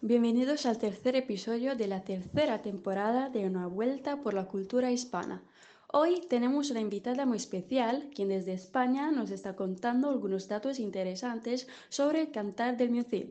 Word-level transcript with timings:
bienvenidos 0.00 0.66
al 0.66 0.78
tercer 0.78 1.16
episodio 1.16 1.76
de 1.76 1.86
la 1.86 2.04
tercera 2.04 2.62
temporada 2.62 3.28
de 3.30 3.46
Una 3.46 3.66
Vuelta 3.66 4.20
por 4.20 4.34
la 4.34 4.46
Cultura 4.46 4.90
Hispana. 4.90 5.42
Hoy 5.88 6.20
tenemos 6.28 6.70
una 6.70 6.80
invitada 6.80 7.26
muy 7.26 7.36
especial, 7.36 8.10
quien 8.14 8.28
desde 8.28 8.52
España 8.52 9.10
nos 9.10 9.30
está 9.30 9.56
contando 9.56 10.10
algunos 10.10 10.48
datos 10.48 10.78
interesantes 10.78 11.68
sobre 11.88 12.20
el 12.20 12.30
cantar 12.30 12.76
del 12.76 12.90
Mucid. 12.90 13.26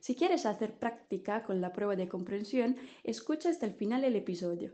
Si 0.00 0.14
quieres 0.14 0.46
hacer 0.46 0.78
práctica 0.78 1.42
con 1.44 1.60
la 1.60 1.72
prueba 1.72 1.96
de 1.96 2.08
comprensión, 2.08 2.76
escucha 3.02 3.48
hasta 3.48 3.66
el 3.66 3.74
final 3.74 4.04
el 4.04 4.16
episodio. 4.16 4.72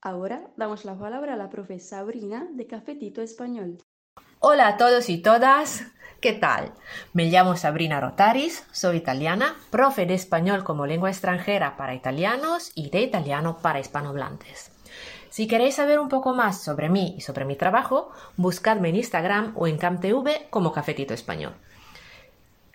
Ahora 0.00 0.52
damos 0.56 0.84
la 0.84 0.98
palabra 0.98 1.34
a 1.34 1.36
la 1.36 1.50
profesora 1.50 2.02
Sabrina 2.02 2.48
de 2.52 2.66
Cafetito 2.66 3.22
Español. 3.22 3.78
Hola 4.40 4.68
a 4.68 4.76
todos 4.76 5.08
y 5.08 5.18
todas, 5.18 5.82
¿qué 6.20 6.32
tal? 6.32 6.72
Me 7.12 7.24
llamo 7.24 7.56
Sabrina 7.56 8.00
Rotaris, 8.00 8.64
soy 8.70 8.98
italiana, 8.98 9.56
profe 9.70 10.06
de 10.06 10.14
español 10.14 10.62
como 10.62 10.86
lengua 10.86 11.10
extranjera 11.10 11.76
para 11.76 11.96
italianos 11.96 12.70
y 12.76 12.88
de 12.90 13.00
italiano 13.00 13.58
para 13.60 13.80
hispanohablantes. 13.80 14.70
Si 15.28 15.48
queréis 15.48 15.74
saber 15.74 15.98
un 15.98 16.08
poco 16.08 16.34
más 16.34 16.62
sobre 16.62 16.88
mí 16.88 17.16
y 17.18 17.22
sobre 17.22 17.46
mi 17.46 17.56
trabajo, 17.56 18.12
buscadme 18.36 18.90
en 18.90 18.96
Instagram 18.96 19.54
o 19.56 19.66
en 19.66 19.76
CamTV 19.76 20.50
como 20.50 20.72
Cafetito 20.72 21.14
Español. 21.14 21.56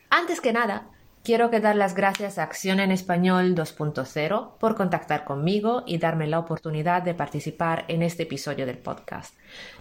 Antes 0.10 0.42
que 0.42 0.52
nada, 0.52 0.88
Quiero 1.24 1.50
que 1.50 1.62
dar 1.62 1.78
las 1.78 1.96
gracias 1.96 2.38
a 2.38 2.44
Acción 2.44 2.82
en 2.82 2.92
Español 2.92 3.56
2.0 3.56 4.58
por 4.58 4.76
contactar 4.76 5.24
conmigo 5.24 5.84
y 5.86 5.98
darme 5.98 6.28
la 6.28 6.38
oportunidad 6.38 7.02
de 7.02 7.14
participar 7.14 7.86
en 7.88 8.02
este 8.04 8.24
episodio 8.24 8.66
del 8.66 8.78
podcast. 8.78 9.34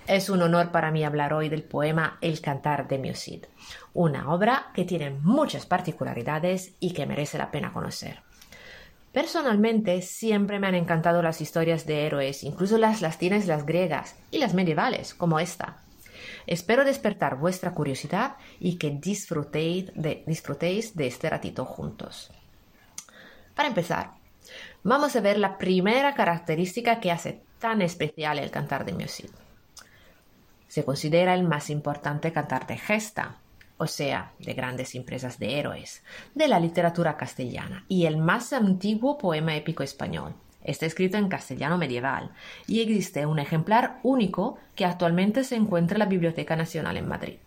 Es 0.07 0.31
un 0.31 0.41
honor 0.41 0.71
para 0.71 0.93
mí 0.93 1.03
hablar 1.03 1.33
hoy 1.33 1.49
del 1.49 1.65
poema 1.65 2.17
El 2.21 2.41
cantar 2.41 2.87
de 2.87 2.99
Miosid, 2.99 3.47
una 3.93 4.33
obra 4.33 4.71
que 4.73 4.85
tiene 4.85 5.11
muchas 5.11 5.67
particularidades 5.67 6.77
y 6.79 6.93
que 6.93 7.07
merece 7.07 7.39
la 7.39 7.51
pena 7.51 7.73
conocer. 7.73 8.23
Personalmente 9.11 10.01
siempre 10.01 10.61
me 10.61 10.69
han 10.69 10.77
encantado 10.77 11.23
las 11.23 11.41
historias 11.41 11.87
de 11.87 12.07
héroes, 12.07 12.45
incluso 12.45 12.79
las 12.79 13.03
latinas 13.03 13.49
las 13.49 13.67
griegas, 13.67 14.15
y 14.31 14.39
las 14.39 14.55
medievales, 14.55 15.13
como 15.13 15.41
esta. 15.41 15.82
Espero 16.47 16.85
despertar 16.85 17.39
vuestra 17.39 17.73
curiosidad 17.73 18.37
y 18.59 18.77
que 18.77 18.91
disfrutéis 18.91 19.93
de, 19.95 21.07
este 21.07 21.31
ratito 21.31 21.65
juntos. 21.65 22.31
Para 23.55 23.69
empezar, 23.69 24.13
vamos 24.83 25.15
a 25.15 25.21
ver 25.21 25.39
la 25.39 25.59
primera 25.59 26.15
característica 26.15 27.01
que 27.01 27.11
hace 27.11 27.43
tan 27.59 27.83
especial 27.83 28.39
el 28.39 28.51
cantar 28.51 28.85
de 28.85 28.93
Musid. 28.93 29.31
Se 30.69 30.85
considera 30.85 31.35
el 31.35 31.45
más 31.45 31.71
importante 31.71 32.33
cantar 32.33 32.67
de 32.67 32.79
gesta, 32.79 33.37
o 33.77 33.87
sea, 33.87 34.33
de 34.39 34.55
grandes 34.55 34.95
empresas 34.95 35.39
de 35.39 35.59
héroes, 35.59 36.03
de 36.35 36.49
la 36.49 36.59
literatura 36.59 37.17
castellana 37.17 37.85
y 37.89 38.07
el 38.07 38.17
más 38.17 38.53
antiguo 38.53 39.19
poema 39.19 39.55
épico 39.55 39.83
español, 39.83 40.35
Está 40.65 40.87
escrito 40.87 41.17
en 41.17 41.29
castellano 41.29 41.79
medieval 41.79 42.31
y 42.67 42.81
existe 42.81 43.27
un 43.27 43.39
ejemplar 43.39 43.99
único 44.03 44.59
que 44.75 44.85
actualmente 44.85 45.45
se 45.45 45.57
encuentra 45.57 45.97
en 45.97 46.01
la 46.01 46.07
Biblioteca 46.07 46.57
Nacional 46.57 46.97
en 46.97 47.09
Madrid. 47.09 47.39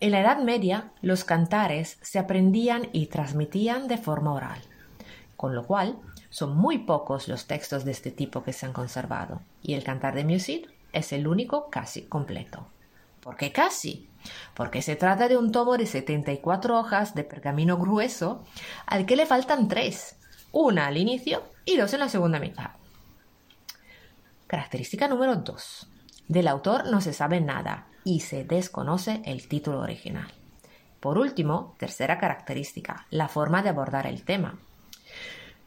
En 0.00 0.10
la 0.10 0.20
Edad 0.20 0.38
Media, 0.38 0.90
los 1.00 1.22
cantares 1.24 1.98
se 2.00 2.18
aprendían 2.18 2.88
y 2.92 3.06
transmitían 3.06 3.86
de 3.86 3.98
forma 3.98 4.32
oral, 4.32 4.58
con 5.36 5.54
lo 5.54 5.64
cual 5.64 5.96
son 6.28 6.56
muy 6.56 6.78
pocos 6.78 7.28
los 7.28 7.46
textos 7.46 7.84
de 7.84 7.92
este 7.92 8.10
tipo 8.10 8.42
que 8.42 8.52
se 8.52 8.66
han 8.66 8.72
conservado, 8.72 9.42
y 9.62 9.74
el 9.74 9.84
cantar 9.84 10.14
de 10.14 10.24
Musid 10.24 10.66
es 10.92 11.12
el 11.12 11.28
único 11.28 11.70
casi 11.70 12.02
completo. 12.02 12.66
¿Por 13.20 13.36
qué 13.36 13.52
casi? 13.52 14.08
Porque 14.54 14.82
se 14.82 14.96
trata 14.96 15.28
de 15.28 15.36
un 15.36 15.52
tomo 15.52 15.76
de 15.76 15.86
74 15.86 16.78
hojas 16.78 17.14
de 17.14 17.22
pergamino 17.22 17.78
grueso 17.78 18.42
al 18.86 19.06
que 19.06 19.14
le 19.14 19.26
faltan 19.26 19.68
tres, 19.68 20.16
una 20.52 20.86
al 20.86 20.96
inicio 20.96 21.42
y 21.64 21.76
dos 21.76 21.92
en 21.94 22.00
la 22.00 22.08
segunda 22.08 22.38
mitad. 22.38 22.70
Característica 24.46 25.08
número 25.08 25.36
2. 25.36 25.88
Del 26.28 26.48
autor 26.48 26.90
no 26.90 27.00
se 27.00 27.12
sabe 27.12 27.40
nada 27.40 27.86
y 28.04 28.20
se 28.20 28.44
desconoce 28.44 29.22
el 29.24 29.48
título 29.48 29.80
original. 29.80 30.28
Por 31.00 31.18
último, 31.18 31.74
tercera 31.78 32.18
característica, 32.18 33.06
la 33.10 33.28
forma 33.28 33.62
de 33.62 33.70
abordar 33.70 34.06
el 34.06 34.22
tema. 34.22 34.58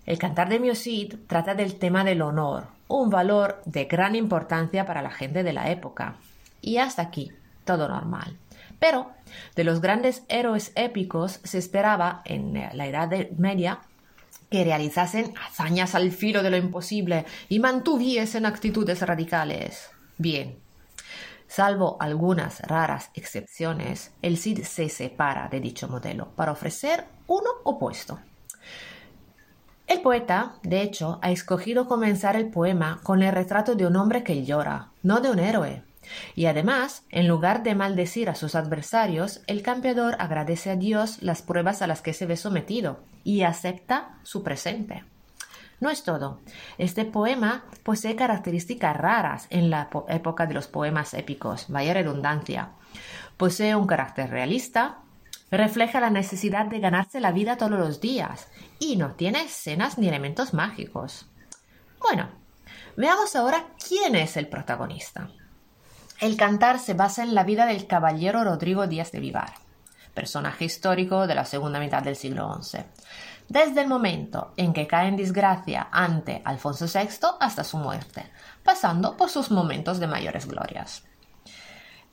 El 0.05 0.19
cantar 0.19 0.49
de 0.49 0.59
Miosid 0.59 1.15
trata 1.27 1.55
del 1.55 1.79
tema 1.79 2.03
del 2.03 2.21
honor, 2.21 2.67
un 2.87 3.09
valor 3.09 3.61
de 3.65 3.85
gran 3.85 4.15
importancia 4.15 4.85
para 4.85 5.01
la 5.01 5.11
gente 5.11 5.43
de 5.43 5.51
la 5.51 5.71
época. 5.71 6.17
Y 6.61 6.77
hasta 6.77 7.01
aquí, 7.01 7.31
todo 7.65 7.87
normal. 7.87 8.37
Pero 8.79 9.11
de 9.55 9.63
los 9.63 9.81
grandes 9.81 10.23
héroes 10.29 10.71
épicos 10.75 11.39
se 11.43 11.57
esperaba 11.57 12.21
en 12.25 12.53
la 12.53 12.87
Edad 12.87 13.11
Media 13.37 13.79
realizasen 14.63 15.33
hazañas 15.37 15.95
al 15.95 16.11
filo 16.11 16.43
de 16.43 16.49
lo 16.49 16.57
imposible 16.57 17.25
y 17.49 17.59
mantuviesen 17.59 18.45
actitudes 18.45 19.01
radicales. 19.01 19.89
Bien, 20.17 20.57
salvo 21.47 21.97
algunas 21.99 22.61
raras 22.61 23.09
excepciones, 23.13 24.11
el 24.21 24.37
Cid 24.37 24.63
se 24.63 24.89
separa 24.89 25.49
de 25.49 25.59
dicho 25.59 25.87
modelo 25.87 26.29
para 26.35 26.51
ofrecer 26.51 27.05
uno 27.27 27.49
opuesto. 27.63 28.19
El 29.87 30.01
poeta, 30.01 30.55
de 30.63 30.81
hecho, 30.81 31.19
ha 31.21 31.31
escogido 31.31 31.87
comenzar 31.87 32.35
el 32.35 32.49
poema 32.49 32.99
con 33.03 33.21
el 33.21 33.33
retrato 33.33 33.75
de 33.75 33.85
un 33.85 33.95
hombre 33.95 34.23
que 34.23 34.43
llora, 34.43 34.89
no 35.03 35.19
de 35.19 35.29
un 35.29 35.39
héroe. 35.39 35.83
Y 36.35 36.45
además, 36.47 37.03
en 37.09 37.27
lugar 37.27 37.61
de 37.63 37.75
maldecir 37.75 38.29
a 38.29 38.35
sus 38.35 38.55
adversarios, 38.55 39.41
el 39.47 39.61
campeador 39.61 40.15
agradece 40.19 40.71
a 40.71 40.75
Dios 40.75 41.21
las 41.21 41.41
pruebas 41.41 41.81
a 41.81 41.87
las 41.87 42.01
que 42.01 42.13
se 42.13 42.25
ve 42.25 42.37
sometido 42.37 42.99
y 43.25 43.41
acepta 43.41 44.19
su 44.23 44.43
presente. 44.43 45.03
No 45.81 45.89
es 45.89 46.03
todo. 46.03 46.39
Este 46.77 47.03
poema 47.03 47.65
posee 47.83 48.15
características 48.15 48.95
raras 48.95 49.47
en 49.49 49.69
la 49.69 49.89
época 50.07 50.45
de 50.45 50.53
los 50.53 50.67
poemas 50.67 51.13
épicos, 51.13 51.65
vaya 51.67 51.93
redundancia. 51.93 52.69
Posee 53.35 53.75
un 53.75 53.87
carácter 53.87 54.29
realista, 54.29 54.99
refleja 55.51 55.99
la 55.99 56.09
necesidad 56.09 56.67
de 56.67 56.79
ganarse 56.79 57.19
la 57.19 57.33
vida 57.33 57.57
todos 57.57 57.77
los 57.77 57.99
días 57.99 58.47
y 58.79 58.95
no 58.95 59.11
tiene 59.15 59.41
escenas 59.41 59.97
ni 59.97 60.07
elementos 60.07 60.53
mágicos. 60.53 61.27
Bueno, 61.99 62.29
veamos 62.95 63.35
ahora 63.35 63.65
quién 63.85 64.15
es 64.15 64.37
el 64.37 64.47
protagonista. 64.47 65.29
El 66.21 66.37
cantar 66.37 66.79
se 66.79 66.93
basa 66.93 67.23
en 67.23 67.35
la 67.35 67.43
vida 67.43 67.65
del 67.65 67.87
caballero 67.87 68.45
Rodrigo 68.45 68.87
Díaz 68.87 69.11
de 69.11 69.19
Vivar, 69.19 69.53
personaje 70.15 70.65
histórico 70.65 71.27
de 71.27 71.35
la 71.35 71.45
segunda 71.45 71.79
mitad 71.79 72.01
del 72.01 72.15
siglo 72.15 72.59
XI, 72.63 72.79
desde 73.47 73.81
el 73.81 73.87
momento 73.87 74.53
en 74.57 74.73
que 74.73 74.87
cae 74.87 75.07
en 75.07 75.17
desgracia 75.17 75.89
ante 75.91 76.41
Alfonso 76.43 76.87
VI 76.87 77.09
hasta 77.39 77.63
su 77.63 77.77
muerte, 77.77 78.25
pasando 78.63 79.15
por 79.17 79.29
sus 79.29 79.51
momentos 79.51 79.99
de 79.99 80.07
mayores 80.07 80.47
glorias. 80.47 81.03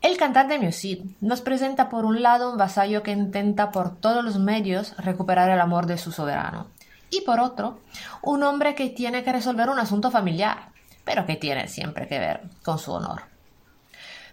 El 0.02 0.16
cantar 0.16 0.48
de 0.48 0.58
Musid 0.58 1.04
nos 1.20 1.41
presenta 1.41 1.88
por 1.88 2.04
un 2.04 2.22
lado 2.22 2.50
un 2.50 2.58
vasallo 2.58 3.04
que 3.04 3.12
intenta 3.12 3.70
por 3.70 3.96
todos 3.96 4.24
los 4.24 4.38
medios 4.38 4.96
recuperar 4.98 5.48
el 5.48 5.60
amor 5.60 5.86
de 5.86 5.96
su 5.96 6.10
soberano, 6.10 6.66
y 7.08 7.20
por 7.20 7.41
otro, 7.41 7.80
un 8.20 8.42
hombre 8.42 8.74
que 8.74 8.91
tiene 8.91 9.22
que 9.22 9.32
resolver 9.32 9.68
un 9.68 9.78
asunto 9.78 10.10
familiar, 10.10 10.72
pero 11.04 11.24
que 11.24 11.36
tiene 11.36 11.68
siempre 11.68 12.08
que 12.08 12.18
ver 12.18 12.41
con 12.64 12.78
su 12.78 12.92
honor. 12.92 13.22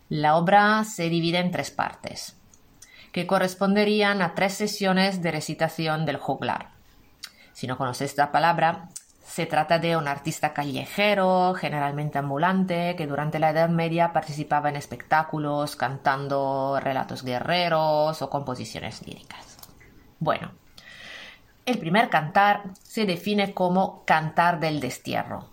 La 0.09 0.37
obra 0.37 0.83
se 0.85 1.07
divide 1.07 1.37
en 1.37 1.51
tres 1.51 1.69
partes, 1.69 2.35
que 3.11 3.27
corresponderían 3.27 4.21
a 4.21 4.35
tres 4.35 4.53
sesiones 4.53 5.21
de 5.21 5.31
recitación 5.31 6.05
del 6.05 6.17
juglar. 6.17 6.69
Si 7.53 7.67
no 7.67 7.77
conoces 7.77 8.11
esta 8.11 8.31
palabra, 8.31 8.89
se 9.23 9.45
trata 9.45 9.77
de 9.77 9.95
un 9.95 10.07
artista 10.07 10.53
callejero, 10.53 11.53
generalmente 11.53 12.17
ambulante, 12.17 12.95
que 12.95 13.05
durante 13.05 13.37
la 13.37 13.51
Edad 13.51 13.69
Media 13.69 14.11
participaba 14.11 14.69
en 14.69 14.75
espectáculos 14.75 15.75
cantando 15.75 16.79
relatos 16.81 17.23
guerreros 17.23 18.21
o 18.21 18.29
composiciones 18.29 19.05
líricas. 19.05 19.57
Bueno, 20.19 20.51
el 21.65 21.77
primer 21.77 22.09
cantar 22.09 22.63
se 22.81 23.05
define 23.05 23.53
como 23.53 24.03
cantar 24.05 24.59
del 24.59 24.79
destierro. 24.79 25.47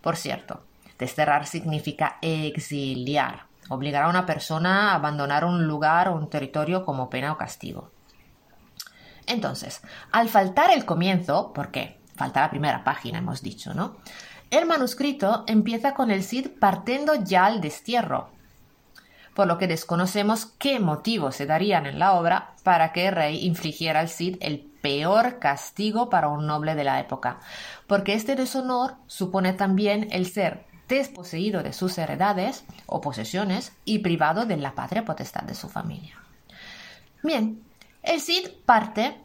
Por 0.00 0.16
cierto, 0.16 0.64
desterrar 0.98 1.46
significa 1.46 2.16
exiliar, 2.22 3.49
obligar 3.70 4.02
a 4.02 4.08
una 4.08 4.26
persona 4.26 4.90
a 4.90 4.96
abandonar 4.96 5.44
un 5.44 5.66
lugar 5.66 6.08
o 6.08 6.16
un 6.16 6.28
territorio 6.28 6.84
como 6.84 7.08
pena 7.08 7.32
o 7.32 7.38
castigo. 7.38 7.90
Entonces, 9.26 9.80
al 10.10 10.28
faltar 10.28 10.70
el 10.70 10.84
comienzo, 10.84 11.52
¿por 11.52 11.70
qué? 11.70 12.00
Falta 12.16 12.40
la 12.40 12.50
primera 12.50 12.82
página, 12.82 13.18
hemos 13.18 13.42
dicho, 13.42 13.72
¿no? 13.72 13.96
El 14.50 14.66
manuscrito 14.66 15.44
empieza 15.46 15.94
con 15.94 16.10
el 16.10 16.24
Cid 16.24 16.48
partiendo 16.58 17.14
ya 17.14 17.46
al 17.46 17.60
destierro, 17.60 18.30
por 19.34 19.46
lo 19.46 19.56
que 19.56 19.68
desconocemos 19.68 20.46
qué 20.46 20.80
motivos 20.80 21.36
se 21.36 21.46
darían 21.46 21.86
en 21.86 22.00
la 22.00 22.14
obra 22.14 22.54
para 22.64 22.92
que 22.92 23.06
el 23.06 23.14
rey 23.14 23.46
infligiera 23.46 24.00
al 24.00 24.08
Cid 24.08 24.36
el 24.40 24.58
peor 24.82 25.38
castigo 25.38 26.10
para 26.10 26.26
un 26.26 26.48
noble 26.48 26.74
de 26.74 26.82
la 26.82 26.98
época, 26.98 27.38
porque 27.86 28.14
este 28.14 28.34
deshonor 28.34 28.96
supone 29.06 29.52
también 29.52 30.08
el 30.10 30.26
ser 30.26 30.66
desposeído 30.90 31.62
de 31.62 31.72
sus 31.72 31.96
heredades 31.96 32.64
o 32.86 33.00
posesiones 33.00 33.72
y 33.84 34.00
privado 34.00 34.44
de 34.44 34.56
la 34.58 34.74
patria 34.74 35.04
potestad 35.04 35.42
de 35.44 35.54
su 35.54 35.68
familia. 35.68 36.16
Bien, 37.22 37.62
el 38.02 38.20
Cid 38.20 38.48
parte 38.66 39.16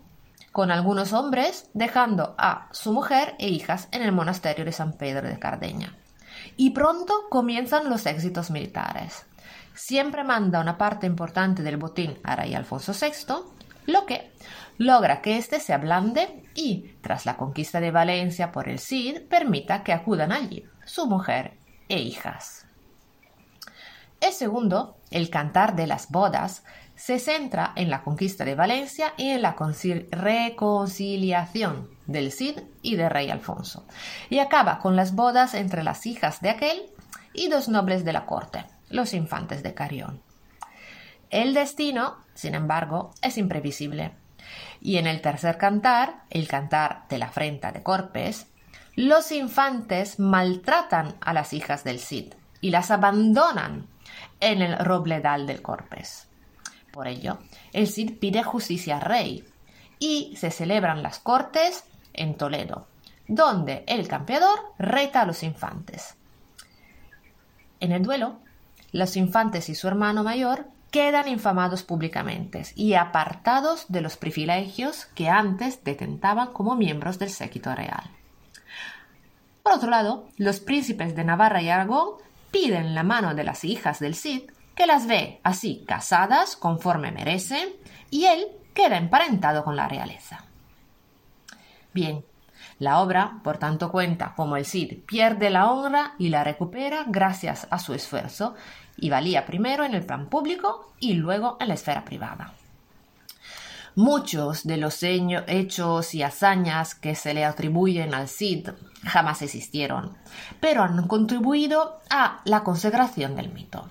con 0.52 0.72
algunos 0.72 1.12
hombres 1.12 1.70
dejando 1.74 2.36
a 2.38 2.70
su 2.72 2.94
mujer 2.94 3.36
e 3.40 3.50
hijas 3.50 3.90
en 3.92 4.04
el 4.04 4.14
monasterio 4.14 4.64
de 4.64 4.72
San 4.72 4.94
Pedro 4.94 5.28
de 5.28 5.40
Cardeña. 5.40 5.96
Y 6.56 6.70
pronto 6.70 7.14
comienzan 7.30 7.90
los 7.90 8.06
éxitos 8.06 8.52
militares. 8.52 9.26
Siempre 9.74 10.24
manda 10.24 10.62
una 10.62 10.78
parte 10.78 11.08
importante 11.08 11.64
del 11.64 11.78
botín 11.78 12.18
a 12.24 12.36
rey 12.36 12.54
Alfonso 12.54 12.94
VI, 12.94 13.36
lo 13.88 14.06
que 14.06 14.32
logra 14.78 15.22
que 15.22 15.38
éste 15.38 15.60
se 15.60 15.74
ablande 15.74 16.44
y, 16.54 16.94
tras 17.02 17.26
la 17.26 17.36
conquista 17.36 17.80
de 17.82 17.92
Valencia 17.92 18.52
por 18.52 18.70
el 18.70 18.80
Cid, 18.80 19.22
permita 19.28 19.84
que 19.84 19.94
acudan 19.94 20.32
allí 20.32 20.66
su 20.86 21.08
mujer 21.08 21.58
e 21.90 22.00
hijas. 22.00 22.66
El 24.22 24.32
segundo, 24.34 24.98
el 25.12 25.30
cantar 25.30 25.76
de 25.76 25.88
las 25.88 26.10
bodas, 26.10 26.64
se 26.96 27.20
centra 27.20 27.74
en 27.76 27.90
la 27.90 28.02
conquista 28.04 28.46
de 28.46 28.56
Valencia 28.56 29.14
y 29.18 29.30
en 29.30 29.42
la 29.42 29.56
reconciliación 30.12 31.90
del 32.08 32.32
Cid 32.32 32.60
y 32.82 32.96
del 32.96 33.10
rey 33.10 33.30
Alfonso, 33.30 33.86
y 34.30 34.40
acaba 34.40 34.80
con 34.80 34.96
las 34.96 35.14
bodas 35.14 35.54
entre 35.54 35.84
las 35.84 36.06
hijas 36.06 36.42
de 36.42 36.50
aquel 36.50 36.84
y 37.34 37.50
dos 37.50 37.68
nobles 37.68 38.06
de 38.06 38.14
la 38.14 38.26
corte, 38.26 38.64
los 38.90 39.14
infantes 39.14 39.62
de 39.62 39.74
Carión. 39.74 40.22
El 41.30 41.54
destino, 41.54 42.16
sin 42.34 42.56
embargo, 42.56 43.14
es 43.22 43.38
imprevisible, 43.38 44.14
y 44.80 44.98
en 44.98 45.08
el 45.08 45.22
tercer 45.22 45.58
cantar, 45.58 46.24
el 46.30 46.48
cantar 46.48 47.06
de 47.10 47.18
la 47.18 47.26
afrenta 47.26 47.72
de 47.72 47.84
Corpes, 47.84 48.48
los 48.96 49.32
infantes 49.32 50.20
maltratan 50.20 51.16
a 51.20 51.34
las 51.34 51.54
hijas 51.54 51.84
del 51.84 52.00
Cid 52.00 52.34
y 52.62 52.70
las 52.70 52.92
abandonan 52.92 53.88
en 54.40 54.62
el 54.62 54.78
robledal 54.80 55.48
del 55.48 55.62
Corpes. 55.62 56.28
Por 56.92 57.08
ello, 57.08 57.40
el 57.74 57.88
Cid 57.88 58.20
pide 58.20 58.42
justicia 58.44 58.96
al 58.96 59.02
rey 59.02 59.44
y 60.00 60.36
se 60.38 60.50
celebran 60.50 61.04
las 61.04 61.20
cortes 61.20 61.84
en 62.14 62.36
Toledo, 62.36 62.88
donde 63.28 63.84
el 63.88 64.08
campeador 64.08 64.58
reta 64.80 65.22
a 65.22 65.26
los 65.26 65.44
infantes. 65.44 66.16
En 67.82 67.92
el 67.92 68.04
duelo, 68.04 68.40
los 68.94 69.18
infantes 69.18 69.68
y 69.68 69.76
su 69.76 69.90
hermano 69.90 70.24
mayor 70.24 70.68
quedan 70.90 71.28
infamados 71.28 71.84
públicamente 71.84 72.64
y 72.76 72.94
apartados 72.94 73.88
de 73.90 74.00
los 74.00 74.16
privilegios 74.16 75.08
que 75.08 75.28
antes 75.28 75.84
detentaban 75.84 76.54
como 76.54 76.76
miembros 76.76 77.20
del 77.20 77.30
séquito 77.30 77.76
real. 77.76 78.10
Por 79.66 79.74
otro 79.74 79.90
lado, 79.90 80.28
los 80.38 80.60
príncipes 80.60 81.16
de 81.16 81.24
Navarra 81.24 81.60
y 81.60 81.70
Aragón 81.70 82.18
piden 82.52 82.94
la 82.94 83.02
mano 83.02 83.34
de 83.34 83.44
las 83.44 83.64
hijas 83.64 84.00
del 84.00 84.14
Cid 84.14 84.44
que 84.76 84.86
las 84.86 85.08
ve 85.08 85.40
así 85.42 85.84
casadas 85.88 86.56
conforme 86.56 87.12
merecen 87.12 87.70
y 88.12 88.26
él 88.26 88.46
queda 88.76 88.98
emparentado 88.98 89.64
con 89.64 89.76
la 89.76 89.88
realeza. 89.88 90.46
Bien, 91.96 92.24
la 92.78 93.00
obra, 93.00 93.40
por 93.44 93.58
tanto, 93.58 93.92
cuenta 93.92 94.34
cómo 94.36 94.56
el 94.56 94.66
Cid 94.66 95.00
pierde 95.08 95.50
la 95.50 95.72
honra 95.72 96.14
y 96.20 96.30
la 96.30 96.44
recupera 96.44 97.04
gracias 97.08 97.68
a 97.72 97.80
su 97.80 97.96
esfuerzo 97.96 98.54
y 98.98 99.10
valía 99.10 99.48
primero 99.48 99.84
en 99.84 99.96
el 99.96 100.06
plan 100.06 100.30
público 100.30 100.94
y 101.00 101.16
luego 101.16 101.58
en 101.60 101.70
la 101.70 101.74
esfera 101.74 102.06
privada. 102.06 102.54
Muchos 103.96 104.66
de 104.66 104.76
los 104.76 105.02
hechos 105.04 106.16
y 106.16 106.22
hazañas 106.22 106.96
que 106.96 107.16
se 107.16 107.34
le 107.34 107.46
atribuyen 107.46 108.14
al 108.14 108.28
Cid 108.28 108.72
jamás 109.06 109.42
existieron, 109.42 110.18
pero 110.60 110.84
han 110.84 111.08
contribuido 111.08 112.02
a 112.10 112.42
la 112.44 112.66
consagración 112.66 113.38
del 113.38 113.54
mito. 113.54 113.88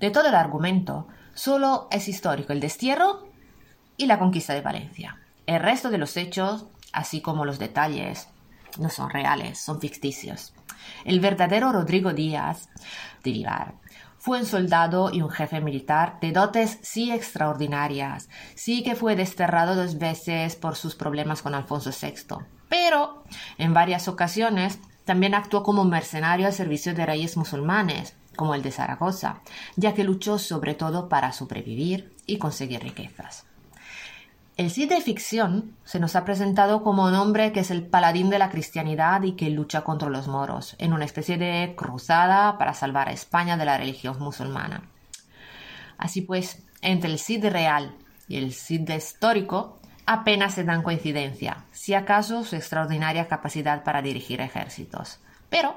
De 0.00 0.10
todo 0.10 0.28
el 0.28 0.34
argumento, 0.34 1.06
solo 1.34 1.86
es 1.92 2.08
histórico 2.08 2.52
el 2.52 2.58
destierro 2.58 3.28
y 3.96 4.06
la 4.06 4.18
conquista 4.18 4.52
de 4.52 4.62
Valencia. 4.62 5.20
El 5.46 5.60
resto 5.60 5.90
de 5.90 5.98
los 5.98 6.16
hechos, 6.16 6.66
así 6.92 7.20
como 7.20 7.44
los 7.44 7.60
detalles, 7.60 8.26
no 8.80 8.90
son 8.90 9.10
reales, 9.10 9.60
son 9.60 9.80
ficticios. 9.80 10.54
El 11.04 11.20
verdadero 11.20 11.70
Rodrigo 11.70 12.12
Díaz 12.12 12.68
de 13.22 13.30
Vivar 13.30 13.74
fue 14.26 14.40
un 14.40 14.46
soldado 14.46 15.10
y 15.12 15.22
un 15.22 15.30
jefe 15.30 15.60
militar 15.60 16.18
de 16.20 16.32
dotes 16.32 16.80
sí 16.82 17.12
extraordinarias. 17.12 18.28
Sí 18.56 18.82
que 18.82 18.96
fue 18.96 19.14
desterrado 19.14 19.76
dos 19.76 19.98
veces 19.98 20.56
por 20.56 20.74
sus 20.74 20.96
problemas 20.96 21.42
con 21.42 21.54
Alfonso 21.54 21.90
VI. 21.90 22.38
Pero 22.68 23.22
en 23.56 23.72
varias 23.72 24.08
ocasiones 24.08 24.80
también 25.04 25.36
actuó 25.36 25.62
como 25.62 25.84
mercenario 25.84 26.48
al 26.48 26.52
servicio 26.52 26.92
de 26.92 27.06
reyes 27.06 27.36
musulmanes 27.36 28.16
como 28.34 28.56
el 28.56 28.62
de 28.62 28.72
Zaragoza, 28.72 29.42
ya 29.76 29.94
que 29.94 30.02
luchó 30.02 30.40
sobre 30.40 30.74
todo 30.74 31.08
para 31.08 31.30
sobrevivir 31.30 32.12
y 32.26 32.38
conseguir 32.38 32.82
riquezas. 32.82 33.46
El 34.56 34.70
Cid 34.70 34.88
de 34.88 35.02
ficción 35.02 35.76
se 35.84 36.00
nos 36.00 36.16
ha 36.16 36.24
presentado 36.24 36.82
como 36.82 37.04
un 37.04 37.14
hombre 37.14 37.52
que 37.52 37.60
es 37.60 37.70
el 37.70 37.86
paladín 37.86 38.30
de 38.30 38.38
la 38.38 38.48
cristianidad 38.48 39.22
y 39.22 39.32
que 39.32 39.50
lucha 39.50 39.82
contra 39.82 40.08
los 40.08 40.28
moros, 40.28 40.76
en 40.78 40.94
una 40.94 41.04
especie 41.04 41.36
de 41.36 41.74
cruzada 41.76 42.56
para 42.56 42.72
salvar 42.72 43.10
a 43.10 43.12
España 43.12 43.58
de 43.58 43.66
la 43.66 43.76
religión 43.76 44.18
musulmana. 44.18 44.88
Así 45.98 46.22
pues, 46.22 46.62
entre 46.80 47.10
el 47.10 47.18
Cid 47.18 47.44
real 47.44 47.96
y 48.28 48.38
el 48.38 48.54
Cid 48.54 48.88
histórico 48.88 49.78
apenas 50.06 50.54
se 50.54 50.64
dan 50.64 50.82
coincidencia, 50.82 51.64
si 51.72 51.92
acaso 51.92 52.42
su 52.42 52.56
extraordinaria 52.56 53.28
capacidad 53.28 53.84
para 53.84 54.00
dirigir 54.00 54.40
ejércitos. 54.40 55.20
Pero 55.50 55.76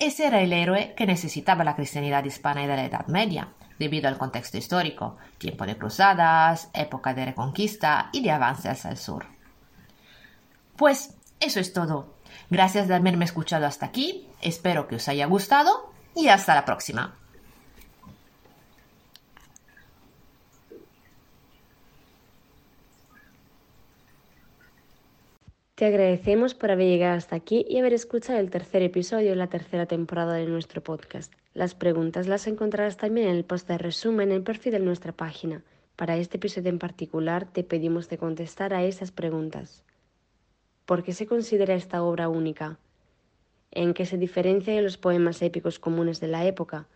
ese 0.00 0.26
era 0.26 0.40
el 0.40 0.52
héroe 0.52 0.94
que 0.96 1.06
necesitaba 1.06 1.62
la 1.62 1.76
cristianidad 1.76 2.24
hispana 2.24 2.64
y 2.64 2.66
de 2.66 2.74
la 2.74 2.84
Edad 2.86 3.06
Media, 3.06 3.50
debido 3.80 4.08
al 4.08 4.18
contexto 4.18 4.58
histórico, 4.58 5.16
tiempo 5.38 5.64
de 5.64 5.76
cruzadas, 5.76 6.68
época 6.74 7.14
de 7.14 7.24
reconquista 7.24 8.10
y 8.12 8.22
de 8.22 8.30
avance 8.30 8.68
hacia 8.68 8.90
el 8.90 8.98
sur. 8.98 9.24
Pues 10.76 11.14
eso 11.40 11.60
es 11.60 11.72
todo. 11.72 12.14
Gracias 12.50 12.88
de 12.88 12.94
haberme 12.94 13.24
escuchado 13.24 13.66
hasta 13.66 13.86
aquí, 13.86 14.28
espero 14.42 14.86
que 14.86 14.96
os 14.96 15.08
haya 15.08 15.24
gustado 15.24 15.92
y 16.14 16.28
hasta 16.28 16.54
la 16.54 16.66
próxima. 16.66 17.16
Te 25.80 25.86
agradecemos 25.86 26.52
por 26.52 26.70
haber 26.70 26.88
llegado 26.88 27.16
hasta 27.16 27.36
aquí 27.36 27.64
y 27.66 27.78
haber 27.78 27.94
escuchado 27.94 28.38
el 28.38 28.50
tercer 28.50 28.82
episodio 28.82 29.30
de 29.30 29.36
la 29.36 29.46
tercera 29.46 29.86
temporada 29.86 30.34
de 30.34 30.44
nuestro 30.44 30.82
podcast. 30.82 31.32
Las 31.54 31.74
preguntas 31.74 32.28
las 32.28 32.46
encontrarás 32.46 32.98
también 32.98 33.28
en 33.28 33.36
el 33.36 33.46
post 33.46 33.66
de 33.66 33.78
resumen 33.78 34.28
en 34.28 34.36
el 34.36 34.42
perfil 34.42 34.72
de 34.72 34.80
nuestra 34.80 35.12
página. 35.12 35.64
Para 35.96 36.18
este 36.18 36.36
episodio 36.36 36.68
en 36.68 36.78
particular 36.78 37.50
te 37.50 37.64
pedimos 37.64 38.10
de 38.10 38.18
contestar 38.18 38.74
a 38.74 38.84
esas 38.84 39.10
preguntas. 39.10 39.82
¿Por 40.84 41.02
qué 41.02 41.14
se 41.14 41.24
considera 41.24 41.72
esta 41.72 42.02
obra 42.02 42.28
única? 42.28 42.78
¿En 43.70 43.94
qué 43.94 44.04
se 44.04 44.18
diferencia 44.18 44.74
de 44.74 44.82
los 44.82 44.98
poemas 44.98 45.40
épicos 45.40 45.78
comunes 45.78 46.20
de 46.20 46.28
la 46.28 46.44
época? 46.44 46.88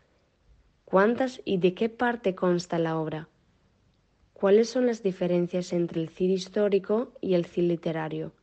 ¿Cuántas 0.85 1.41
y 1.47 1.57
de 1.57 1.73
qué 1.73 1.89
parte 1.89 2.35
consta 2.35 2.79
la 2.79 2.99
obra? 2.99 3.31
¿Cuáles 4.35 4.69
son 4.69 4.85
las 4.85 5.03
diferencias 5.03 5.73
entre 5.73 6.03
el 6.03 6.11
Cid 6.11 6.29
histórico 6.29 7.15
y 7.23 7.33
el 7.33 7.47
Cid 7.47 7.63
literario? 7.63 8.35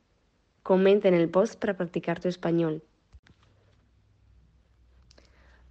Comenta 0.63 1.07
en 1.07 1.15
el 1.15 1.29
post 1.29 1.59
para 1.59 1.75
practicar 1.75 2.19
tu 2.19 2.27
español. 2.27 2.83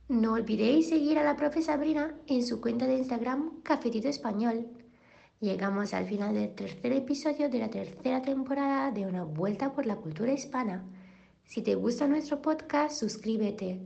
No 0.09 0.33
olvidéis 0.33 0.89
seguir 0.89 1.19
a 1.19 1.23
la 1.23 1.37
profe 1.37 1.63
Sabrina 1.63 2.15
en 2.27 2.45
su 2.45 2.61
cuenta 2.61 2.87
de 2.87 2.99
Instagram 2.99 3.63
Cafetito 3.63 4.09
Español. 4.09 4.67
Llegamos 5.41 5.95
al 5.95 6.07
final 6.07 6.35
del 6.35 6.55
tercer 6.55 6.93
episodio 6.93 7.49
de 7.49 7.61
la 7.61 7.71
tercera 7.71 8.21
temporada 8.21 8.91
de 8.91 9.07
Una 9.07 9.23
Vuelta 9.23 9.73
por 9.73 9.87
la 9.87 9.95
Cultura 9.95 10.33
Hispana. 10.33 10.85
Si 11.45 11.63
te 11.63 11.77
gusta 11.77 12.09
nuestro 12.09 12.43
podcast, 12.43 12.99
suscríbete. 12.99 13.81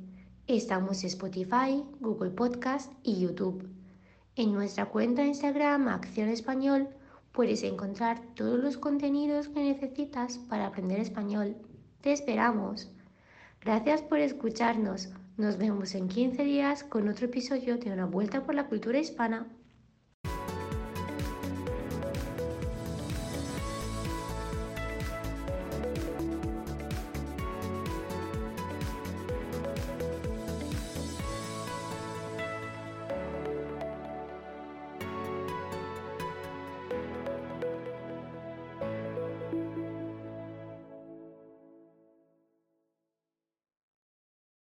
Estamos 0.47 1.03
en 1.03 1.09
Spotify, 1.09 1.85
Google 2.01 2.31
Podcast 2.31 2.91
y 3.03 3.21
YouTube. 3.21 3.69
En 4.35 4.55
nuestra 4.55 4.87
cuenta 4.87 5.21
de 5.23 5.29
Instagram 5.29 5.89
Acción 5.89 6.31
Español 6.31 6.89
puedes 7.35 7.65
encontrar 7.65 8.21
todos 8.37 8.61
los 8.61 8.79
contenidos 8.79 9.49
que 9.49 9.61
necesitas 9.61 10.39
para 10.39 10.67
aprender 10.67 11.01
español. 11.01 11.57
Te 12.01 12.13
esperamos. 12.13 12.93
Gracias 13.61 14.03
por 14.03 14.21
escucharnos. 14.21 15.11
Nos 15.37 15.59
vemos 15.59 15.97
en 15.97 16.07
15 16.07 16.45
días 16.45 16.85
con 16.85 17.09
otro 17.09 17.27
episodio 17.27 17.77
de 17.77 17.93
Una 17.93 18.07
Vuelta 18.07 18.45
por 18.45 18.55
la 18.55 18.69
Cultura 18.69 19.01
Hispana. 19.01 19.49